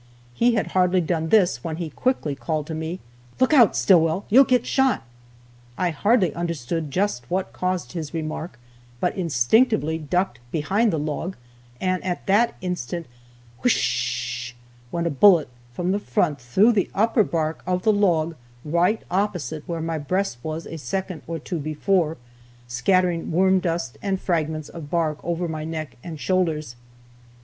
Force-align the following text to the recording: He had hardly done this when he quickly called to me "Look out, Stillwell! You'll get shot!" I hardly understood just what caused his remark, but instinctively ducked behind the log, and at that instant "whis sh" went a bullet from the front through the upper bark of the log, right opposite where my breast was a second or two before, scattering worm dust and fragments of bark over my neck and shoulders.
He 0.33 0.55
had 0.55 0.71
hardly 0.73 0.99
done 0.99 1.29
this 1.29 1.63
when 1.63 1.75
he 1.75 1.91
quickly 1.91 2.33
called 2.33 2.65
to 2.65 2.73
me 2.73 2.99
"Look 3.39 3.53
out, 3.53 3.75
Stillwell! 3.75 4.25
You'll 4.29 4.45
get 4.45 4.65
shot!" 4.65 5.03
I 5.77 5.91
hardly 5.91 6.33
understood 6.33 6.89
just 6.89 7.29
what 7.29 7.53
caused 7.53 7.91
his 7.91 8.11
remark, 8.11 8.57
but 8.99 9.15
instinctively 9.15 9.99
ducked 9.99 10.39
behind 10.51 10.91
the 10.91 10.97
log, 10.97 11.35
and 11.79 12.03
at 12.03 12.25
that 12.25 12.55
instant 12.61 13.05
"whis 13.61 13.73
sh" 13.73 14.53
went 14.91 15.05
a 15.05 15.11
bullet 15.11 15.49
from 15.71 15.91
the 15.91 15.99
front 15.99 16.41
through 16.41 16.71
the 16.71 16.89
upper 16.95 17.23
bark 17.23 17.61
of 17.67 17.83
the 17.83 17.93
log, 17.93 18.35
right 18.65 19.03
opposite 19.11 19.63
where 19.67 19.81
my 19.81 19.99
breast 19.99 20.39
was 20.41 20.65
a 20.65 20.79
second 20.79 21.21
or 21.27 21.37
two 21.37 21.59
before, 21.59 22.17
scattering 22.67 23.29
worm 23.31 23.59
dust 23.59 23.99
and 24.01 24.19
fragments 24.19 24.67
of 24.67 24.89
bark 24.89 25.19
over 25.23 25.47
my 25.47 25.63
neck 25.63 25.95
and 26.03 26.19
shoulders. 26.19 26.75